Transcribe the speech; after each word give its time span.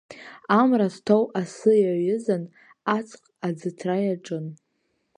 Амра 0.59 0.87
зҭоу 0.93 1.23
асы 1.39 1.71
иаҩызан, 1.81 2.43
аҵых 2.95 3.23
аӡыҭра 3.47 3.97
иаҿын. 4.05 4.45